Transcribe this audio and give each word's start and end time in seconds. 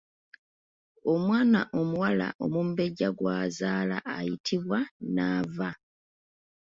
Omwana 1.13 1.59
omuwala 1.79 2.27
omumbejja 2.45 3.07
gw’azaala 3.17 3.97
ayitibwa 4.17 4.79
Nnaava. 5.03 5.69